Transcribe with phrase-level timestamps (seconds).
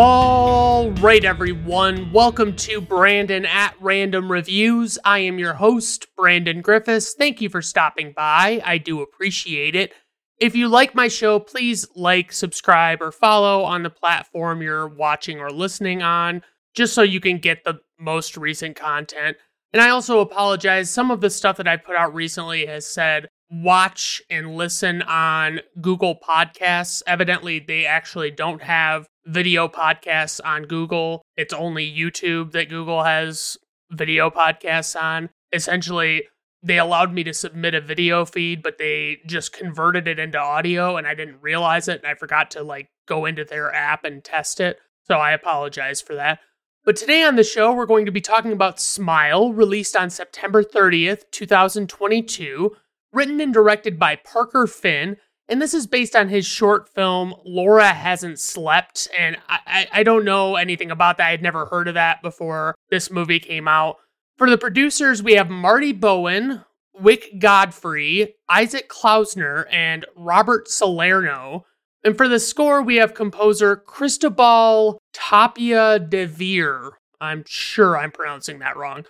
[0.00, 2.12] All right, everyone.
[2.12, 4.96] Welcome to Brandon at Random Reviews.
[5.04, 7.14] I am your host, Brandon Griffes.
[7.14, 8.62] Thank you for stopping by.
[8.64, 9.92] I do appreciate it.
[10.38, 15.40] If you like my show, please like, subscribe, or follow on the platform you're watching
[15.40, 16.42] or listening on,
[16.74, 19.36] just so you can get the most recent content.
[19.72, 20.88] And I also apologize.
[20.90, 25.58] Some of the stuff that I put out recently has said watch and listen on
[25.80, 27.02] Google Podcasts.
[27.04, 31.22] Evidently, they actually don't have video podcasts on Google.
[31.36, 33.56] It's only YouTube that Google has
[33.90, 35.30] video podcasts on.
[35.52, 36.24] Essentially,
[36.62, 40.96] they allowed me to submit a video feed, but they just converted it into audio
[40.96, 44.24] and I didn't realize it and I forgot to like go into their app and
[44.24, 44.78] test it.
[45.06, 46.40] So I apologize for that.
[46.84, 50.62] But today on the show, we're going to be talking about Smile, released on September
[50.62, 52.74] 30th, 2022,
[53.12, 55.18] written and directed by Parker Finn.
[55.48, 59.08] And this is based on his short film, Laura Hasn't Slept.
[59.18, 61.26] And I, I, don't know anything about that.
[61.26, 63.96] I had never heard of that before this movie came out.
[64.36, 71.64] For the producers, we have Marty Bowen, Wick Godfrey, Isaac Klausner, and Robert Salerno.
[72.04, 76.92] And for the score, we have composer Cristobal Tapia de Veer.
[77.20, 79.06] I'm sure I'm pronouncing that wrong.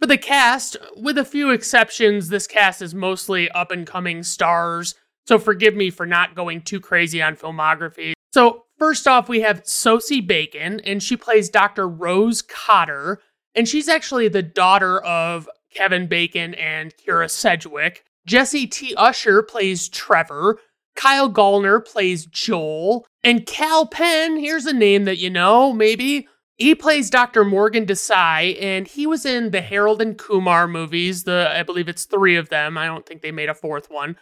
[0.00, 4.94] For the cast, with a few exceptions, this cast is mostly up and coming stars,
[5.30, 8.14] so forgive me for not going too crazy on filmography.
[8.32, 11.86] So, first off, we have Sosie Bacon, and she plays Dr.
[11.86, 13.20] Rose Cotter,
[13.54, 18.02] and she's actually the daughter of Kevin Bacon and Kyra Sedgwick.
[18.26, 18.92] Jesse T.
[18.96, 20.58] Usher plays Trevor.
[20.96, 23.06] Kyle Gallner plays Joel.
[23.22, 26.26] And Kal Penn, here's a name that you know, maybe.
[26.56, 27.44] He plays Dr.
[27.44, 31.22] Morgan Desai, and he was in the Harold and Kumar movies.
[31.22, 32.76] The I believe it's three of them.
[32.76, 34.16] I don't think they made a fourth one.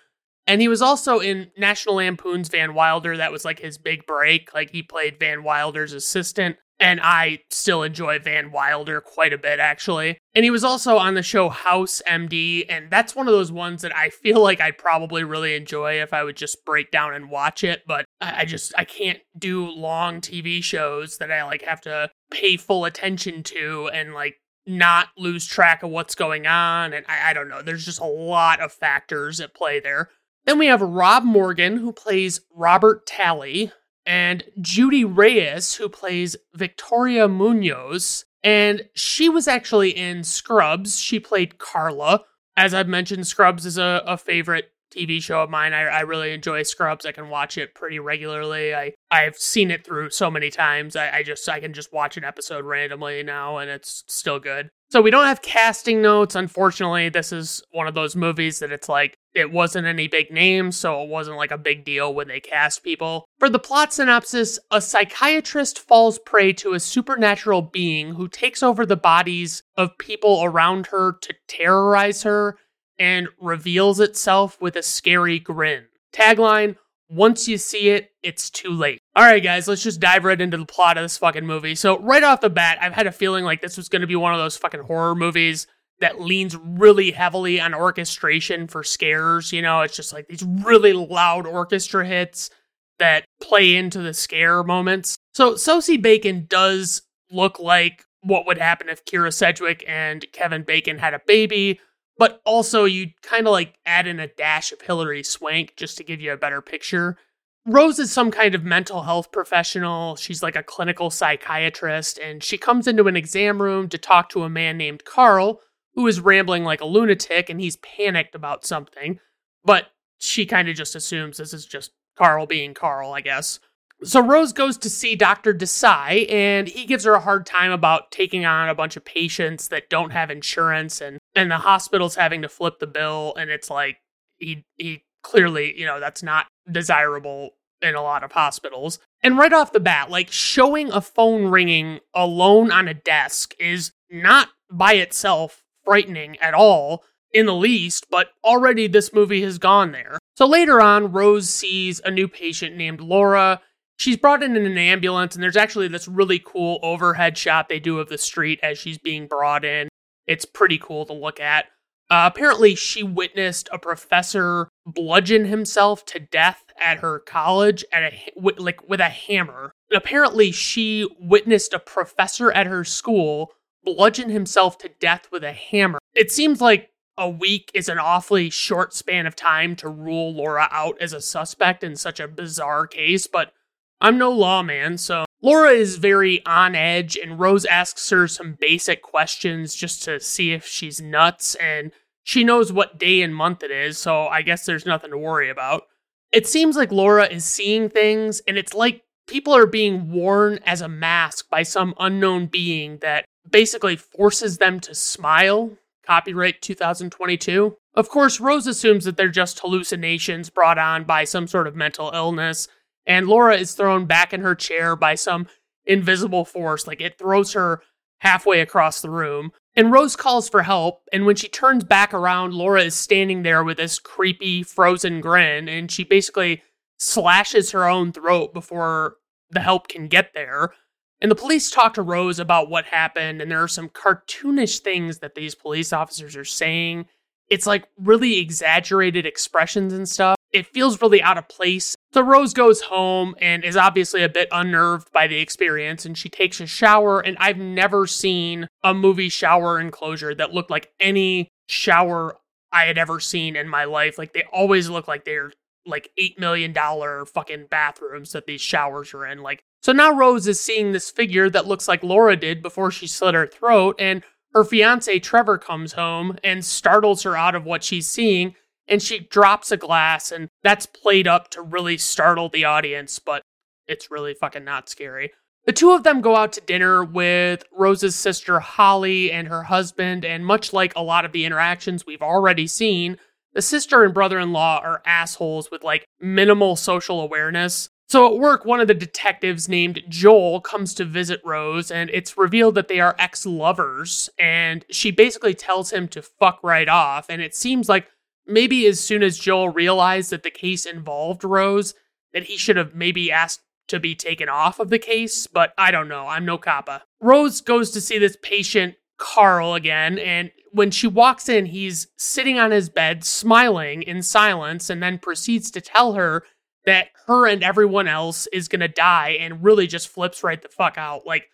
[0.48, 3.18] And he was also in National Lampoon's Van Wilder.
[3.18, 4.54] That was like his big break.
[4.54, 6.56] Like he played Van Wilder's assistant.
[6.80, 10.16] And I still enjoy Van Wilder quite a bit, actually.
[10.34, 13.82] And he was also on the show House MD, and that's one of those ones
[13.82, 17.30] that I feel like I'd probably really enjoy if I would just break down and
[17.30, 17.82] watch it.
[17.84, 22.56] But I just I can't do long TV shows that I like have to pay
[22.56, 26.92] full attention to and like not lose track of what's going on.
[26.92, 27.60] And I, I don't know.
[27.60, 30.10] There's just a lot of factors at play there.
[30.46, 33.72] Then we have Rob Morgan, who plays Robert Talley,
[34.06, 38.24] and Judy Reyes, who plays Victoria Munoz.
[38.42, 40.98] And she was actually in Scrubs.
[40.98, 42.24] She played Carla.
[42.56, 45.72] As I've mentioned, Scrubs is a, a favorite TV show of mine.
[45.72, 47.04] I, I really enjoy Scrubs.
[47.04, 48.74] I can watch it pretty regularly.
[48.74, 50.96] I, I've seen it through so many times.
[50.96, 54.70] I, I just I can just watch an episode randomly now and it's still good.
[54.90, 56.34] So we don't have casting notes.
[56.34, 60.76] Unfortunately, this is one of those movies that it's like it wasn't any big names,
[60.76, 63.26] so it wasn't like a big deal when they cast people.
[63.38, 68.84] For the plot synopsis, a psychiatrist falls prey to a supernatural being who takes over
[68.84, 72.56] the bodies of people around her to terrorize her
[72.98, 75.86] and reveals itself with a scary grin.
[76.12, 76.76] Tagline
[77.10, 79.00] once you see it, it's too late.
[79.16, 81.74] All right, guys, let's just dive right into the plot of this fucking movie.
[81.74, 84.34] So, right off the bat, I've had a feeling like this was to be one
[84.34, 85.66] of those fucking horror movies
[86.00, 89.52] that leans really heavily on orchestration for scares.
[89.52, 92.50] You know, it's just like these really loud orchestra hits
[92.98, 95.16] that play into the scare moments.
[95.34, 100.98] So, Sosie Bacon does look like what would happen if Kyra Sedgwick and Kevin Bacon
[100.98, 101.78] had a baby
[102.18, 106.04] but also you kind of like add in a dash of Hilary Swank just to
[106.04, 107.16] give you a better picture.
[107.64, 110.16] Rose is some kind of mental health professional.
[110.16, 114.42] She's like a clinical psychiatrist, and she comes into an exam room to talk to
[114.42, 115.60] a man named Carl,
[115.98, 119.18] who is rambling like a lunatic and he's panicked about something.
[119.64, 119.86] But
[120.18, 123.58] she kind of just assumes this is just Carl being Carl, I guess.
[124.04, 125.52] So Rose goes to see Dr.
[125.52, 129.66] Desai, and he gives her a hard time about taking on a bunch of patients
[129.68, 133.68] that don't have insurance, and and the hospital's having to flip the bill, and it's
[133.68, 133.96] like
[134.36, 139.00] he he clearly you know that's not desirable in a lot of hospitals.
[139.24, 143.90] And right off the bat, like showing a phone ringing alone on a desk is
[144.12, 149.92] not by itself frightening at all in the least, but already this movie has gone
[149.92, 150.18] there.
[150.36, 153.60] So later on, Rose sees a new patient named Laura
[153.98, 157.80] she's brought in in an ambulance, and there's actually this really cool overhead shot they
[157.80, 159.88] do of the street as she's being brought in.
[160.26, 161.66] It's pretty cool to look at.
[162.10, 168.32] Uh, apparently, she witnessed a professor bludgeon himself to death at her college at a
[168.56, 169.72] like with a hammer.
[169.92, 173.52] Apparently, she witnessed a professor at her school
[173.84, 175.98] bludgeon himself to death with a hammer.
[176.14, 180.68] It seems like a week is an awfully short span of time to rule Laura
[180.70, 183.52] out as a suspect in such a bizarre case, but
[184.00, 189.02] I'm no lawman, so Laura is very on edge, and Rose asks her some basic
[189.02, 191.90] questions just to see if she's nuts, and
[192.22, 195.50] she knows what day and month it is, so I guess there's nothing to worry
[195.50, 195.84] about.
[196.32, 200.80] It seems like Laura is seeing things, and it's like people are being worn as
[200.80, 205.72] a mask by some unknown being that basically forces them to smile.
[206.04, 207.76] Copyright 2022.
[207.94, 212.10] Of course, Rose assumes that they're just hallucinations brought on by some sort of mental
[212.14, 212.68] illness,
[213.06, 215.46] and Laura is thrown back in her chair by some
[215.84, 216.86] invisible force.
[216.86, 217.82] Like it throws her
[218.20, 219.52] halfway across the room.
[219.76, 223.62] And Rose calls for help, and when she turns back around, Laura is standing there
[223.62, 226.62] with this creepy, frozen grin, and she basically
[226.98, 229.16] slashes her own throat before
[229.50, 230.72] the help can get there.
[231.20, 235.18] And the police talk to Rose about what happened, and there are some cartoonish things
[235.18, 237.06] that these police officers are saying.
[237.48, 240.36] It's like really exaggerated expressions and stuff.
[240.52, 241.94] It feels really out of place.
[242.12, 246.28] So Rose goes home and is obviously a bit unnerved by the experience, and she
[246.28, 247.20] takes a shower.
[247.20, 252.36] And I've never seen a movie shower enclosure that looked like any shower
[252.70, 254.18] I had ever seen in my life.
[254.18, 255.52] Like they always look like they're
[255.88, 259.42] like $8 million fucking bathrooms that these showers are in.
[259.42, 263.06] Like, so now Rose is seeing this figure that looks like Laura did before she
[263.06, 264.22] slit her throat, and
[264.54, 268.54] her fiance Trevor comes home and startles her out of what she's seeing,
[268.86, 273.42] and she drops a glass, and that's played up to really startle the audience, but
[273.86, 275.32] it's really fucking not scary.
[275.66, 280.24] The two of them go out to dinner with Rose's sister Holly and her husband,
[280.24, 283.18] and much like a lot of the interactions we've already seen,
[283.54, 287.88] the sister and brother in law are assholes with like minimal social awareness.
[288.08, 292.38] So at work, one of the detectives named Joel comes to visit Rose, and it's
[292.38, 294.30] revealed that they are ex lovers.
[294.38, 297.26] And she basically tells him to fuck right off.
[297.28, 298.08] And it seems like
[298.46, 301.94] maybe as soon as Joel realized that the case involved Rose,
[302.32, 305.90] that he should have maybe asked to be taken off of the case, but I
[305.90, 306.26] don't know.
[306.26, 307.02] I'm no coppa.
[307.20, 312.58] Rose goes to see this patient Carl again, and when she walks in, he's sitting
[312.58, 316.44] on his bed, smiling in silence, and then proceeds to tell her
[316.84, 320.96] that her and everyone else is gonna die, and really just flips right the fuck
[320.96, 321.26] out.
[321.26, 321.48] Like,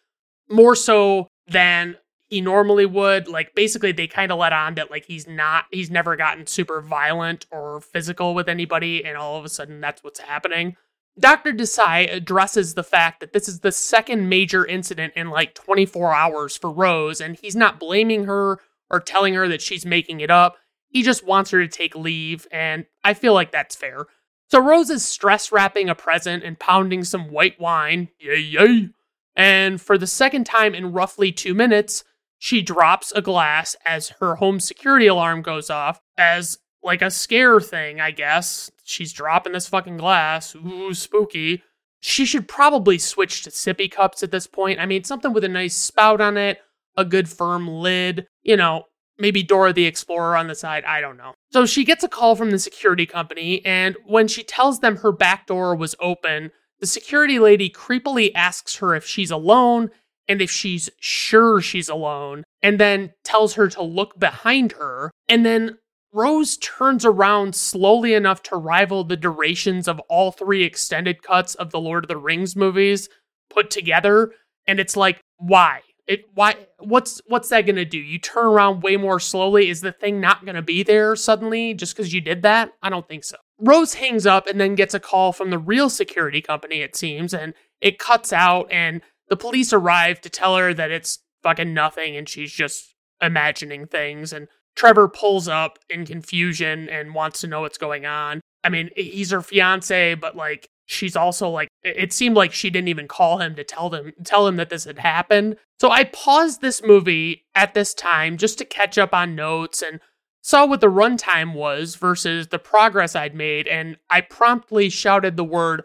[0.48, 1.96] more so than
[2.28, 3.28] he normally would.
[3.28, 6.80] Like, basically, they kind of let on that, like, he's not, he's never gotten super
[6.80, 10.76] violent or physical with anybody, and all of a sudden, that's what's happening.
[11.18, 11.52] Dr.
[11.52, 16.56] Desai addresses the fact that this is the second major incident in like 24 hours
[16.56, 18.58] for Rose, and he's not blaming her
[18.90, 20.56] or telling her that she's making it up.
[20.88, 24.06] He just wants her to take leave, and I feel like that's fair.
[24.50, 28.08] So Rose is stress wrapping a present and pounding some white wine.
[28.20, 28.90] Yay, yay.
[29.34, 32.04] And for the second time in roughly two minutes,
[32.38, 37.60] she drops a glass as her home security alarm goes off, as like a scare
[37.60, 38.70] thing, I guess.
[38.84, 40.54] She's dropping this fucking glass.
[40.54, 41.62] Ooh, spooky.
[42.00, 44.78] She should probably switch to sippy cups at this point.
[44.78, 46.60] I mean, something with a nice spout on it,
[46.96, 48.84] a good firm lid, you know,
[49.18, 50.84] maybe Dora the Explorer on the side.
[50.84, 51.34] I don't know.
[51.52, 55.12] So she gets a call from the security company, and when she tells them her
[55.12, 56.50] back door was open,
[56.80, 59.90] the security lady creepily asks her if she's alone
[60.28, 65.10] and if she's sure she's alone, and then tells her to look behind her.
[65.28, 65.78] And then
[66.12, 71.70] Rose turns around slowly enough to rival the durations of all three extended cuts of
[71.70, 73.08] the Lord of the Rings movies
[73.50, 74.32] put together.
[74.66, 75.80] And it's like, why?
[76.06, 77.98] It why what's what's that gonna do?
[77.98, 79.68] You turn around way more slowly.
[79.68, 82.72] Is the thing not gonna be there suddenly just because you did that?
[82.82, 83.36] I don't think so.
[83.58, 87.32] Rose hangs up and then gets a call from the real security company, it seems,
[87.32, 92.16] and it cuts out and the police arrive to tell her that it's fucking nothing
[92.16, 97.60] and she's just imagining things and Trevor pulls up in confusion and wants to know
[97.60, 98.40] what's going on.
[98.64, 102.88] I mean, he's her fiance, but like she's also like it seemed like she didn't
[102.88, 105.56] even call him to tell them tell him that this had happened.
[105.80, 110.00] So I paused this movie at this time just to catch up on notes and
[110.42, 115.44] saw what the runtime was versus the progress I'd made and I promptly shouted the
[115.44, 115.84] word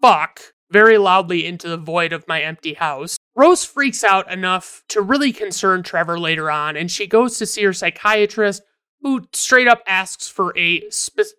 [0.00, 3.16] fuck very loudly into the void of my empty house.
[3.34, 7.62] Rose freaks out enough to really concern Trevor later on, and she goes to see
[7.64, 8.62] her psychiatrist,
[9.02, 11.38] who straight up asks for a specific.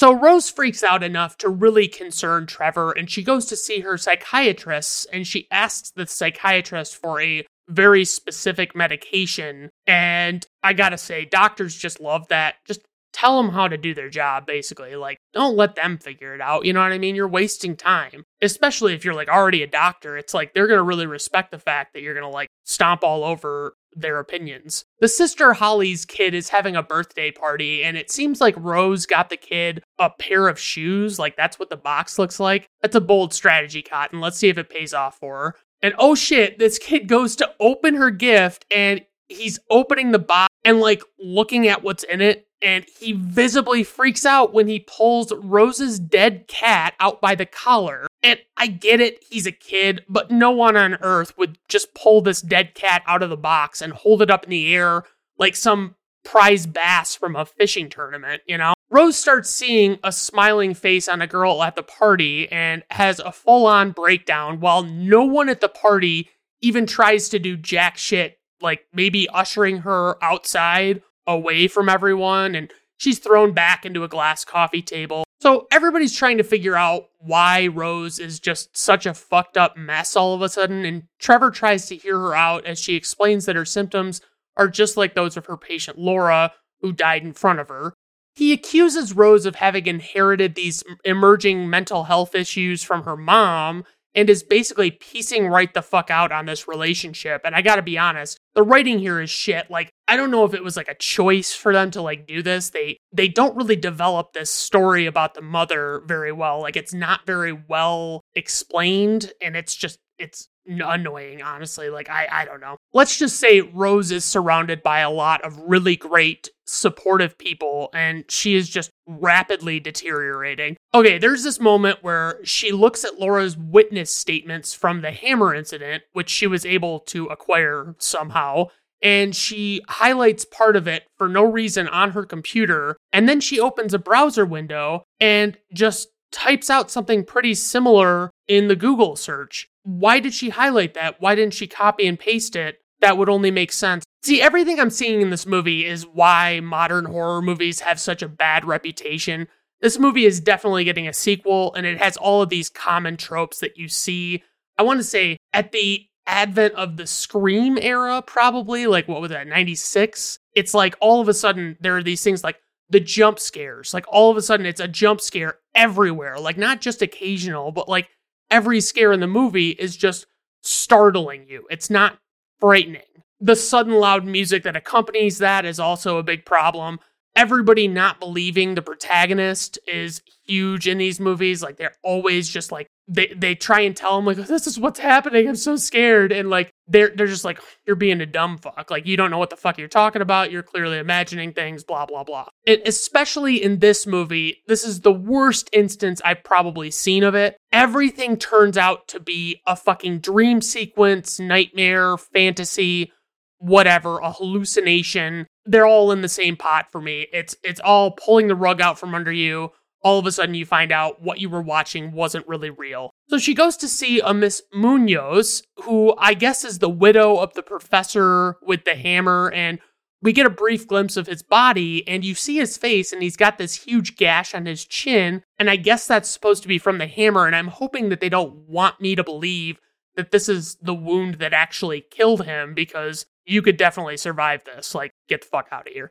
[0.00, 3.98] So Rose freaks out enough to really concern Trevor, and she goes to see her
[3.98, 9.68] psychiatrist, and she asks the psychiatrist for a very specific medication.
[9.86, 12.54] And I gotta say, doctors just love that.
[12.66, 12.80] Just
[13.12, 16.64] tell them how to do their job basically like don't let them figure it out
[16.64, 17.14] you know what i mean?
[17.14, 21.06] You're wasting time especially if you're like already a doctor it's like they're gonna really
[21.06, 24.84] respect the fact that you're gonna like stomp all over their opinions.
[25.00, 29.30] The sister holly's kid is having a birthday party and it seems like rose got
[29.30, 32.68] the kid a pair of shoes like that's what the box looks like.
[32.82, 34.20] That's a bold strategy cotton.
[34.20, 35.56] Let's see if it pays off for her.
[35.82, 40.54] And oh shit this kid goes to open her gift and he's opening the box
[40.64, 45.32] and like looking at what's in it and he visibly freaks out when he pulls
[45.32, 48.06] Rose's dead cat out by the collar.
[48.22, 52.20] And I get it, he's a kid, but no one on earth would just pull
[52.20, 55.04] this dead cat out of the box and hold it up in the air
[55.38, 58.74] like some prize bass from a fishing tournament, you know?
[58.90, 63.32] Rose starts seeing a smiling face on a girl at the party and has a
[63.32, 66.28] full on breakdown while no one at the party
[66.60, 72.72] even tries to do jack shit, like maybe ushering her outside away from everyone and
[72.96, 75.24] she's thrown back into a glass coffee table.
[75.40, 80.14] So everybody's trying to figure out why Rose is just such a fucked up mess
[80.14, 80.84] all of a sudden.
[80.84, 84.20] And Trevor tries to hear her out as she explains that her symptoms
[84.56, 87.94] are just like those of her patient Laura, who died in front of her.
[88.34, 93.84] He accuses Rose of having inherited these emerging mental health issues from her mom
[94.14, 97.42] and is basically piecing right the fuck out on this relationship.
[97.44, 99.70] And I gotta be honest, the writing here is shit.
[99.70, 102.42] Like, I don't know if it was like a choice for them to like do
[102.42, 102.70] this.
[102.70, 106.60] They they don't really develop this story about the mother very well.
[106.60, 112.44] Like it's not very well explained and it's just it's annoying honestly like i i
[112.44, 117.36] don't know let's just say rose is surrounded by a lot of really great supportive
[117.38, 123.18] people and she is just rapidly deteriorating okay there's this moment where she looks at
[123.18, 128.66] laura's witness statements from the hammer incident which she was able to acquire somehow
[129.02, 133.58] and she highlights part of it for no reason on her computer and then she
[133.60, 139.68] opens a browser window and just types out something pretty similar in the Google search.
[139.82, 141.20] Why did she highlight that?
[141.20, 142.78] Why didn't she copy and paste it?
[143.00, 144.04] That would only make sense.
[144.22, 148.28] See, everything I'm seeing in this movie is why modern horror movies have such a
[148.28, 149.48] bad reputation.
[149.80, 153.60] This movie is definitely getting a sequel, and it has all of these common tropes
[153.60, 154.42] that you see.
[154.76, 159.30] I want to say at the advent of the Scream era, probably, like what was
[159.30, 160.38] that, 96?
[160.54, 162.56] It's like all of a sudden there are these things like
[162.88, 163.94] the jump scares.
[163.94, 166.38] Like all of a sudden it's a jump scare everywhere.
[166.38, 168.08] Like not just occasional, but like
[168.50, 170.26] every scare in the movie is just
[170.62, 171.66] startling you.
[171.70, 172.18] It's not
[172.58, 173.02] frightening.
[173.40, 177.00] The sudden loud music that accompanies that is also a big problem.
[177.36, 181.62] Everybody not believing the protagonist is huge in these movies.
[181.62, 185.00] Like they're always just like they they try and tell him like this is what's
[185.00, 185.48] happening.
[185.48, 188.90] I'm so scared, and like they're they're just like you're being a dumb fuck.
[188.90, 190.52] Like you don't know what the fuck you're talking about.
[190.52, 191.82] You're clearly imagining things.
[191.82, 192.46] Blah blah blah.
[192.66, 197.56] And especially in this movie, this is the worst instance I've probably seen of it.
[197.72, 203.12] Everything turns out to be a fucking dream sequence, nightmare, fantasy,
[203.58, 205.46] whatever, a hallucination.
[205.66, 207.26] They're all in the same pot for me.
[207.32, 210.64] It's it's all pulling the rug out from under you all of a sudden you
[210.64, 213.10] find out what you were watching wasn't really real.
[213.28, 217.54] So she goes to see a Miss Munoz, who I guess is the widow of
[217.54, 219.78] the professor with the hammer, and
[220.22, 223.36] we get a brief glimpse of his body, and you see his face, and he's
[223.36, 226.98] got this huge gash on his chin, and I guess that's supposed to be from
[226.98, 229.78] the hammer, and I'm hoping that they don't want me to believe
[230.16, 234.94] that this is the wound that actually killed him, because you could definitely survive this.
[234.94, 236.10] Like, get the fuck out of here.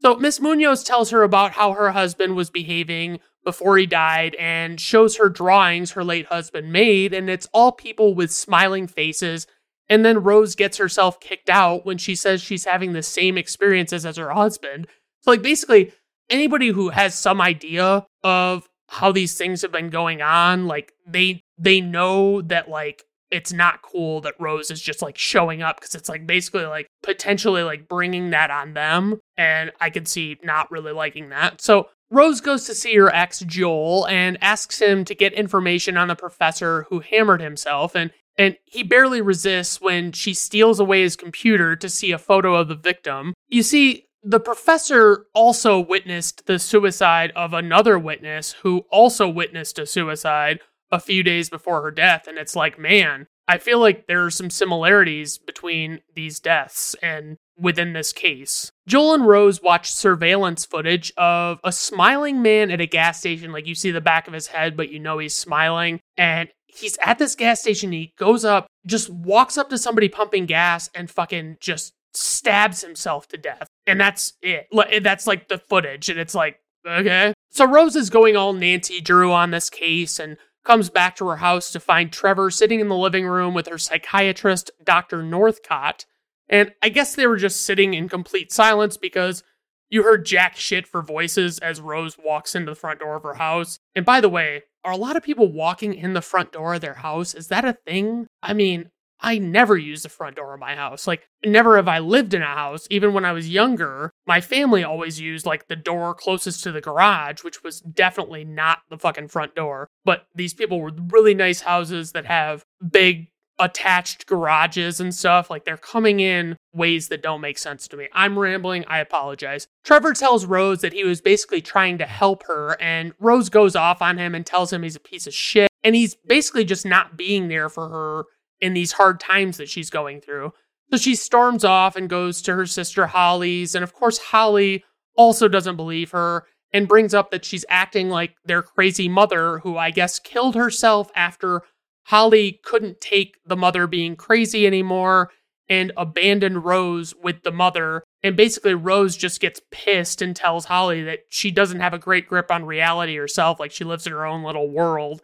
[0.00, 4.80] So Miss Munoz tells her about how her husband was behaving before he died and
[4.80, 9.46] shows her drawings her late husband made, and it's all people with smiling faces.
[9.88, 14.06] And then Rose gets herself kicked out when she says she's having the same experiences
[14.06, 14.86] as her husband.
[15.22, 15.92] So, like, basically,
[16.30, 21.42] anybody who has some idea of how these things have been going on, like, they
[21.58, 25.94] they know that like it's not cool that Rose is just like showing up because
[25.94, 29.20] it's like basically like potentially like bringing that on them.
[29.36, 31.60] And I could see not really liking that.
[31.60, 36.08] So Rose goes to see her ex Joel and asks him to get information on
[36.08, 37.94] the professor who hammered himself.
[37.94, 42.54] And and he barely resists when she steals away his computer to see a photo
[42.54, 43.34] of the victim.
[43.48, 49.86] You see, the professor also witnessed the suicide of another witness who also witnessed a
[49.86, 50.60] suicide
[50.92, 52.26] a few days before her death.
[52.26, 57.36] And it's like, man, I feel like there are some similarities between these deaths and
[57.58, 58.70] within this case.
[58.86, 63.52] Joel and Rose watch surveillance footage of a smiling man at a gas station.
[63.52, 66.00] Like you see the back of his head, but you know he's smiling.
[66.16, 67.92] And he's at this gas station.
[67.92, 73.28] He goes up, just walks up to somebody pumping gas and fucking just stabs himself
[73.28, 73.68] to death.
[73.86, 74.68] And that's it.
[75.02, 76.08] That's like the footage.
[76.08, 77.34] And it's like, okay.
[77.50, 81.36] So Rose is going all Nancy Drew on this case and comes back to her
[81.36, 85.22] house to find Trevor sitting in the living room with her psychiatrist, Dr.
[85.22, 86.04] Northcott.
[86.48, 89.42] And I guess they were just sitting in complete silence because
[89.88, 93.34] you heard jack shit for voices as Rose walks into the front door of her
[93.34, 93.78] house.
[93.94, 96.80] And by the way, are a lot of people walking in the front door of
[96.80, 97.34] their house?
[97.34, 98.26] Is that a thing?
[98.42, 98.90] I mean,
[99.22, 101.06] I never use the front door of my house.
[101.06, 102.86] Like, never have I lived in a house.
[102.90, 106.80] Even when I was younger, my family always used like the door closest to the
[106.80, 109.88] garage, which was definitely not the fucking front door.
[110.04, 115.50] But these people were really nice houses that have big attached garages and stuff.
[115.50, 118.08] Like, they're coming in ways that don't make sense to me.
[118.14, 118.86] I'm rambling.
[118.88, 119.66] I apologize.
[119.84, 124.00] Trevor tells Rose that he was basically trying to help her, and Rose goes off
[124.00, 125.68] on him and tells him he's a piece of shit.
[125.82, 128.24] And he's basically just not being there for her
[128.60, 130.52] in these hard times that she's going through.
[130.90, 133.74] So she storms off and goes to her sister Holly's.
[133.74, 134.84] And of course, Holly
[135.16, 139.76] also doesn't believe her and brings up that she's acting like their crazy mother, who
[139.76, 141.62] I guess killed herself after
[142.04, 145.30] Holly couldn't take the mother being crazy anymore
[145.68, 148.02] and abandoned Rose with the mother.
[148.22, 152.26] And basically, Rose just gets pissed and tells Holly that she doesn't have a great
[152.26, 155.22] grip on reality herself, like she lives in her own little world.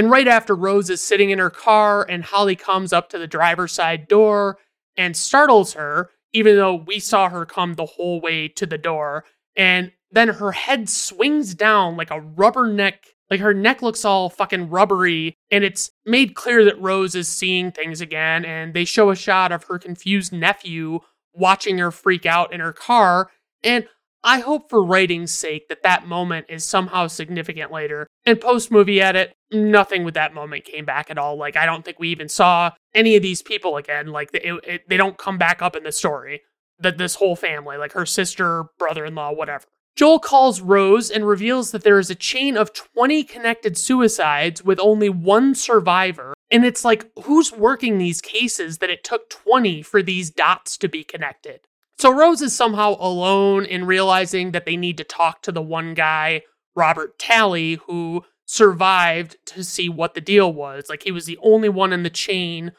[0.00, 3.26] And right after Rose is sitting in her car and Holly comes up to the
[3.26, 4.56] driver's side door
[4.96, 9.26] and startles her, even though we saw her come the whole way to the door.
[9.56, 13.08] And then her head swings down like a rubber neck.
[13.30, 17.70] Like her neck looks all fucking rubbery, and it's made clear that Rose is seeing
[17.70, 18.46] things again.
[18.46, 21.00] And they show a shot of her confused nephew
[21.34, 23.30] watching her freak out in her car.
[23.62, 23.86] And
[24.24, 28.06] I hope for writing's sake that that moment is somehow significant later.
[28.26, 31.36] And post movie edit, nothing with that moment came back at all.
[31.36, 34.08] Like, I don't think we even saw any of these people again.
[34.08, 36.42] Like, it, it, they don't come back up in the story.
[36.78, 39.64] That this whole family, like her sister, brother in law, whatever.
[39.96, 44.80] Joel calls Rose and reveals that there is a chain of 20 connected suicides with
[44.80, 46.32] only one survivor.
[46.50, 50.88] And it's like, who's working these cases that it took 20 for these dots to
[50.88, 51.60] be connected?
[51.98, 55.92] So Rose is somehow alone in realizing that they need to talk to the one
[55.92, 56.42] guy,
[56.74, 60.86] Robert Talley, who survived to see what the deal was.
[60.88, 62.72] Like he was the only one in the chain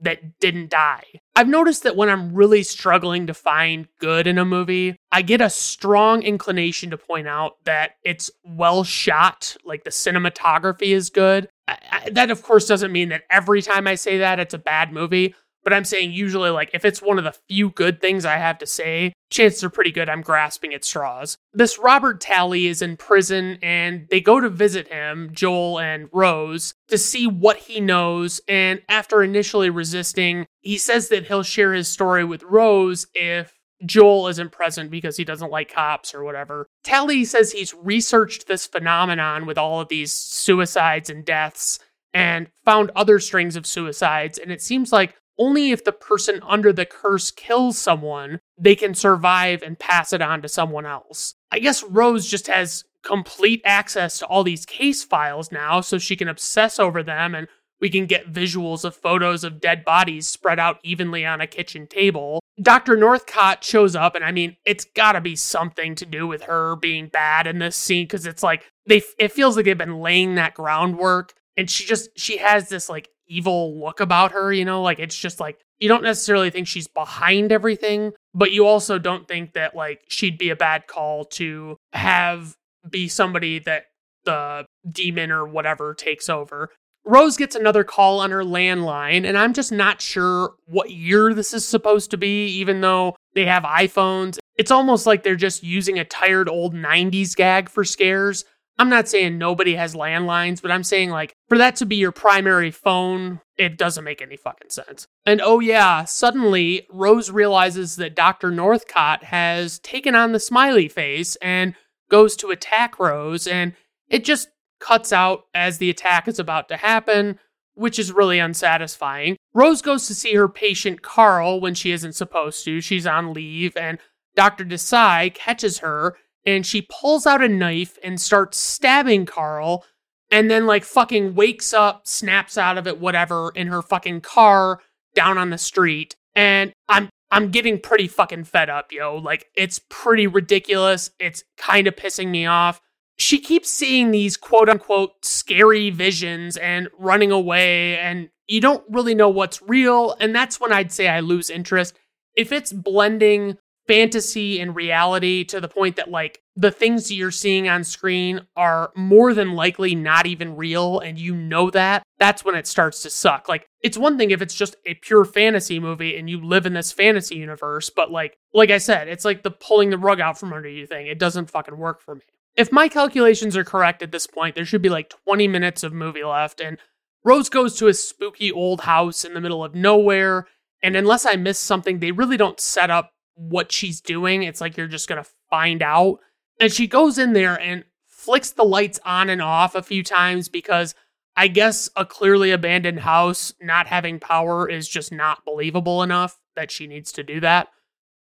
[0.00, 1.04] that didn't die.
[1.34, 5.40] I've noticed that when I'm really struggling to find good in a movie, I get
[5.40, 11.48] a strong inclination to point out that it's well shot, like the cinematography is good.
[11.66, 14.58] I, I, that, of course, doesn't mean that every time I say that it's a
[14.58, 18.24] bad movie, but I'm saying usually, like, if it's one of the few good things
[18.24, 21.36] I have to say, chances are pretty good I'm grasping at straws.
[21.52, 26.74] This Robert Talley is in prison and they go to visit him, Joel and Rose,
[26.88, 28.40] to see what he knows.
[28.48, 33.52] And after initially resisting, he says that he'll share his story with Rose if
[33.84, 36.66] Joel isn't present because he doesn't like cops or whatever.
[36.82, 41.78] Talley says he's researched this phenomenon with all of these suicides and deaths
[42.14, 44.38] and found other strings of suicides.
[44.38, 48.94] And it seems like only if the person under the curse kills someone, they can
[48.94, 51.34] survive and pass it on to someone else.
[51.50, 56.16] I guess Rose just has complete access to all these case files now, so she
[56.16, 57.48] can obsess over them and
[57.80, 61.86] we can get visuals of photos of dead bodies spread out evenly on a kitchen
[61.86, 62.40] table.
[62.60, 62.96] Dr.
[62.96, 67.08] Northcott shows up, and I mean, it's gotta be something to do with her being
[67.08, 70.54] bad in this scene because it's like they it feels like they've been laying that
[70.54, 74.82] groundwork and she just she has this like evil look about her, you know?
[74.82, 79.28] Like it's just like you don't necessarily think she's behind everything, but you also don't
[79.28, 82.54] think that like she'd be a bad call to have
[82.88, 83.86] be somebody that
[84.24, 86.70] the demon or whatever takes over.
[87.04, 91.54] Rose gets another call on her landline, and I'm just not sure what year this
[91.54, 94.38] is supposed to be, even though they have iPhones.
[94.56, 98.44] It's almost like they're just using a tired old 90s gag for scares.
[98.78, 102.12] I'm not saying nobody has landlines, but I'm saying like for that to be your
[102.12, 105.06] primary phone, it doesn't make any fucking sense.
[105.24, 108.50] And oh yeah, suddenly Rose realizes that Dr.
[108.50, 111.74] Northcott has taken on the smiley face and
[112.10, 113.72] goes to attack Rose and
[114.08, 117.38] it just cuts out as the attack is about to happen,
[117.74, 119.36] which is really unsatisfying.
[119.54, 122.82] Rose goes to see her patient Carl when she isn't supposed to.
[122.82, 123.98] She's on leave and
[124.34, 124.66] Dr.
[124.66, 129.84] Desai catches her and she pulls out a knife and starts stabbing Carl
[130.30, 134.80] and then like fucking wakes up, snaps out of it, whatever, in her fucking car
[135.14, 136.16] down on the street.
[136.34, 139.16] And I'm I'm getting pretty fucking fed up, yo.
[139.16, 141.10] Like it's pretty ridiculous.
[141.18, 142.80] It's kind of pissing me off.
[143.18, 149.14] She keeps seeing these quote unquote scary visions and running away, and you don't really
[149.14, 150.16] know what's real.
[150.20, 151.98] And that's when I'd say I lose interest
[152.36, 157.68] if it's blending fantasy and reality to the point that like the things you're seeing
[157.68, 162.54] on screen are more than likely not even real and you know that that's when
[162.54, 163.48] it starts to suck.
[163.48, 166.72] Like it's one thing if it's just a pure fantasy movie and you live in
[166.72, 170.38] this fantasy universe but like like i said it's like the pulling the rug out
[170.38, 171.06] from under you thing.
[171.06, 172.22] It doesn't fucking work for me.
[172.56, 175.92] If my calculations are correct at this point there should be like 20 minutes of
[175.92, 176.78] movie left and
[177.24, 180.46] rose goes to a spooky old house in the middle of nowhere
[180.82, 184.42] and unless i miss something they really don't set up what she's doing.
[184.42, 186.18] It's like you're just going to find out.
[186.58, 190.48] And she goes in there and flicks the lights on and off a few times
[190.48, 190.94] because
[191.36, 196.70] I guess a clearly abandoned house not having power is just not believable enough that
[196.70, 197.68] she needs to do that.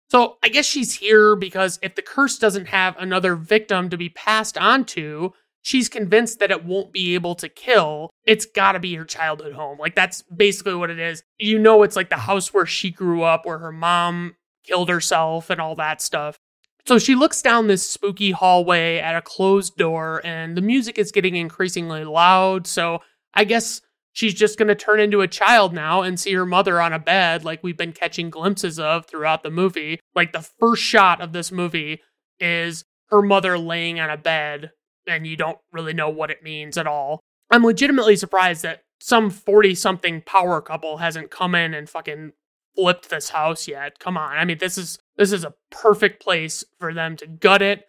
[0.09, 4.09] So I guess she's here because if the curse doesn't have another victim to be
[4.09, 8.09] passed on to, she's convinced that it won't be able to kill.
[8.25, 9.79] It's got to be her childhood home.
[9.79, 11.23] Like that's basically what it is.
[11.39, 15.49] You know, it's like the house where she grew up, where her mom killed herself
[15.49, 16.37] and all that stuff.
[16.85, 21.13] So she looks down this spooky hallway at a closed door, and the music is
[21.13, 22.67] getting increasingly loud.
[22.67, 22.99] So
[23.33, 26.81] I guess she's just going to turn into a child now and see her mother
[26.81, 29.99] on a bed, like we've been catching glimpses of throughout the movie.
[30.13, 32.01] Like the first shot of this movie
[32.39, 34.71] is her mother laying on a bed,
[35.07, 37.21] and you don't really know what it means at all.
[37.49, 42.33] I'm legitimately surprised that some 40 something power couple hasn't come in and fucking
[42.75, 43.99] flipped this house yet.
[43.99, 44.37] Come on.
[44.37, 47.85] I mean, this is this is a perfect place for them to gut it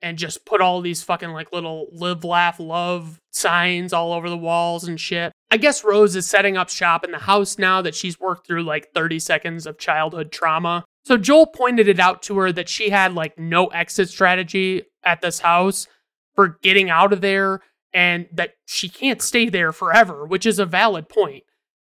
[0.00, 4.36] and just put all these fucking like little live laugh love signs all over the
[4.36, 5.32] walls and shit.
[5.50, 8.62] I guess Rose is setting up shop in the house now that she's worked through
[8.62, 10.84] like 30 seconds of childhood trauma.
[11.04, 15.20] So Joel pointed it out to her that she had like no exit strategy at
[15.20, 15.86] this house
[16.34, 17.60] for getting out of there
[17.92, 21.44] and that she can't stay there forever, which is a valid point.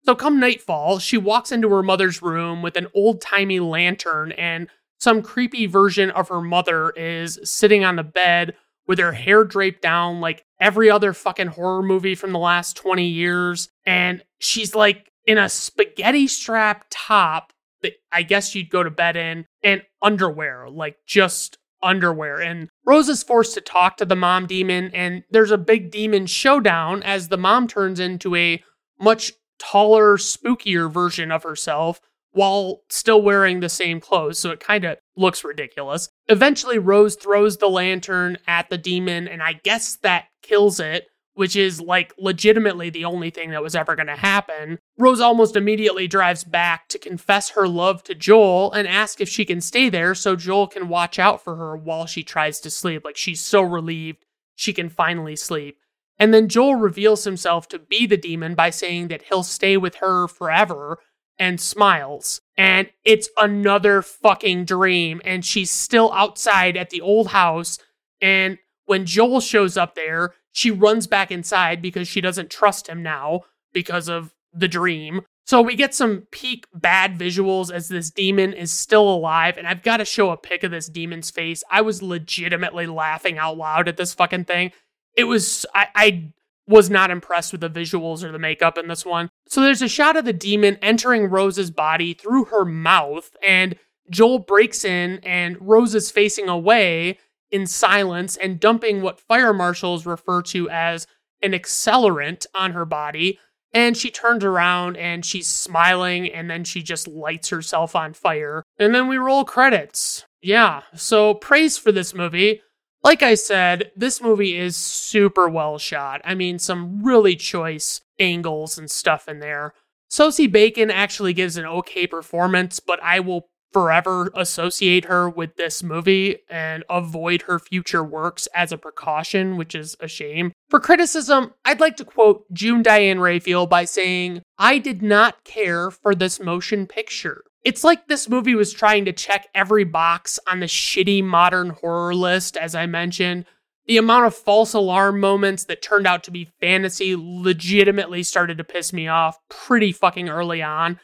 [0.10, 4.68] So, come nightfall, she walks into her mother's room with an old timey lantern, and
[5.00, 8.56] some creepy version of her mother is sitting on the bed
[8.88, 13.06] with her hair draped down like every other fucking horror movie from the last 20
[13.06, 13.70] years.
[13.86, 19.16] And she's like in a spaghetti strap top that I guess you'd go to bed
[19.16, 22.42] in, and underwear, like just underwear.
[22.42, 26.26] And Rose is forced to talk to the mom demon, and there's a big demon
[26.26, 28.64] showdown as the mom turns into a
[29.00, 34.86] much taller, spookier version of herself while still wearing the same clothes, so it kind
[34.86, 36.10] of looks ridiculous.
[36.28, 41.56] Eventually, Rose throws the lantern at the demon, and I guess that kills it, which
[41.56, 44.78] is like legitimately the only thing that was ever going to happen.
[44.98, 49.46] Rose almost immediately drives back to confess her love to Joel and ask if she
[49.46, 53.04] can stay there so Joel can watch out for her while she tries to sleep.
[53.06, 55.80] Like she's so relieved she can finally sleep.
[56.20, 59.96] And then Joel reveals himself to be the demon by saying that he'll stay with
[59.96, 61.00] her forever
[61.40, 62.42] and smiles.
[62.58, 65.22] And it's another fucking dream.
[65.24, 67.80] And she's still outside at the old house.
[68.22, 73.02] And when Joel shows up there, she runs back inside because she doesn't trust him
[73.02, 75.22] now because of the dream.
[75.46, 79.58] So we get some peak bad visuals as this demon is still alive.
[79.58, 81.64] And I've got to show a pic of this demon's face.
[81.72, 84.74] I was legitimately laughing out loud at this fucking thing
[85.16, 86.32] it was I, I
[86.68, 89.30] was not impressed with the visuals or the makeup in this one.
[89.48, 93.76] So there's a shot of the demon entering Rose's body through her mouth, and
[94.12, 97.18] Joel breaks in, and Rose is facing away
[97.52, 101.08] in silence and dumping what fire marshals refer to as
[101.42, 103.40] an accelerant on her body.
[103.72, 108.64] And she turns around and she's smiling, and then she just lights herself on fire.
[108.78, 110.26] And then we roll credits.
[110.42, 112.62] Yeah, so praise for this movie
[113.04, 116.22] like I said, this movie is super well shot.
[116.24, 119.74] I mean, some really choice angles and stuff in there.
[120.10, 125.84] Sosie Bacon actually gives an okay performance, but I will forever associate her with this
[125.84, 130.52] movie and avoid her future works as a precaution, which is a shame.
[130.70, 135.92] For criticism, I'd like to quote June Diane Raphael by saying, I did not care
[135.92, 137.44] for this motion picture.
[137.64, 142.16] It's like this movie was trying to check every box on the shitty modern horror
[142.16, 143.46] list, as I mentioned.
[143.86, 148.64] The amount of false alarm moments that turned out to be fantasy legitimately started to
[148.64, 151.00] piss me off pretty fucking early on.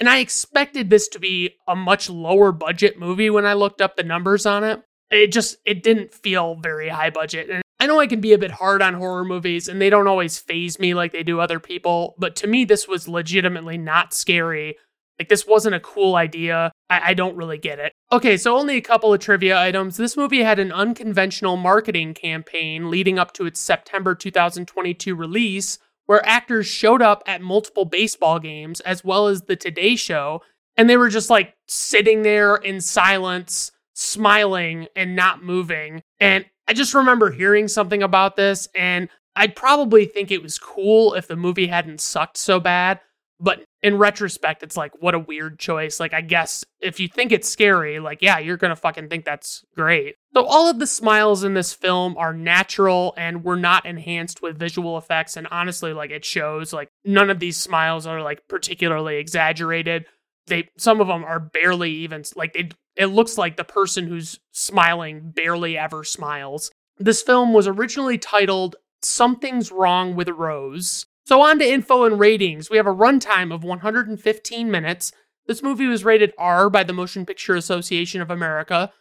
[0.00, 3.96] And I expected this to be a much lower budget movie when I looked up
[3.96, 4.82] the numbers on it.
[5.10, 7.48] It just it didn't feel very high budget.
[7.50, 10.06] And I know I can be a bit hard on horror movies and they don't
[10.06, 14.12] always faze me like they do other people, but to me this was legitimately not
[14.12, 14.76] scary
[15.18, 16.70] like, this wasn't a cool idea.
[16.88, 17.92] I, I, don't really get it.
[18.12, 19.96] Okay, so only a couple of trivia items.
[19.96, 26.26] This movie had an unconventional marketing campaign leading up to its September 2022 release, where
[26.26, 30.42] actors showed up at multiple baseball games, as well as the Today Show,
[30.78, 36.02] And they were just like sitting there in silence, smiling and not moving.
[36.20, 41.14] And I just remember hearing something about this, and I'd probably think it was cool
[41.14, 43.00] if the movie hadn't sucked so bad.
[43.40, 46.00] But in retrospect, it's like, what a weird choice.
[46.00, 49.24] Like, I guess if you think it's scary, like, yeah, you're going to fucking think
[49.24, 50.14] that's great.
[50.34, 54.58] So, all of the smiles in this film are natural and were not enhanced with
[54.58, 55.36] visual effects.
[55.36, 60.04] And honestly, like, it shows, like, none of these smiles are, like, particularly exaggerated.
[60.46, 64.38] They, some of them are barely even, like, it, it looks like the person who's
[64.52, 66.70] smiling barely ever smiles.
[66.98, 72.70] This film was originally titled Something's Wrong with Rose so, on to info and ratings.
[72.70, 75.12] We have a runtime of 115 minutes.
[75.46, 78.94] This movie was rated R by the Motion Picture Association of America.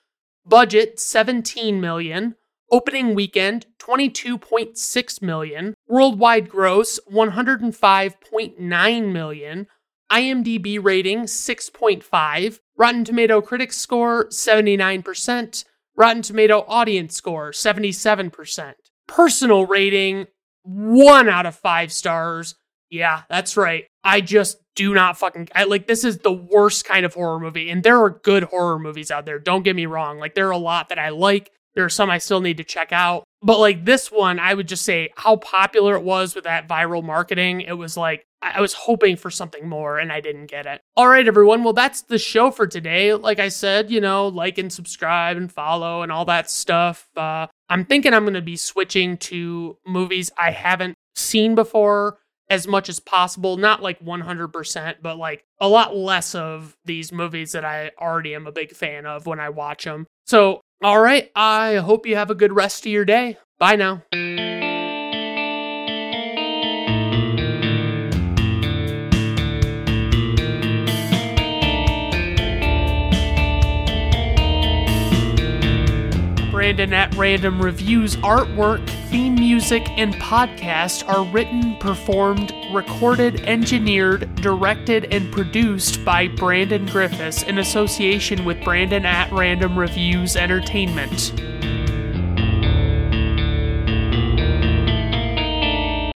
[0.47, 2.35] Budget 17 million.
[2.71, 5.73] Opening weekend 22.6 million.
[5.87, 9.67] Worldwide gross 105.9 million.
[10.11, 12.59] IMDb rating 6.5.
[12.77, 15.65] Rotten Tomato critics score 79%.
[15.95, 18.73] Rotten Tomato audience score 77%.
[19.07, 20.27] Personal rating
[20.63, 22.55] one out of five stars.
[22.89, 23.85] Yeah, that's right.
[24.03, 27.69] I just do not fucking I like this is the worst kind of horror movie.
[27.69, 29.39] And there are good horror movies out there.
[29.39, 30.19] Don't get me wrong.
[30.19, 31.51] Like there are a lot that I like.
[31.73, 33.23] There are some I still need to check out.
[33.41, 37.03] But like this one, I would just say how popular it was with that viral
[37.03, 37.61] marketing.
[37.61, 40.79] It was like I was hoping for something more and I didn't get it.
[40.95, 41.63] All right, everyone.
[41.63, 43.15] Well, that's the show for today.
[43.15, 47.07] Like I said, you know, like and subscribe and follow and all that stuff.
[47.15, 52.67] Uh, I'm thinking I'm going to be switching to movies I haven't seen before as
[52.67, 53.57] much as possible.
[53.57, 58.47] Not like 100%, but like a lot less of these movies that I already am
[58.47, 60.07] a big fan of when I watch them.
[60.25, 61.31] So, all right.
[61.35, 63.37] I hope you have a good rest of your day.
[63.59, 64.03] Bye now.
[76.67, 85.05] Brandon at Random Reviews artwork, theme music, and podcast are written, performed, recorded, engineered, directed,
[85.13, 91.31] and produced by Brandon Griffes in association with Brandon at Random Reviews Entertainment.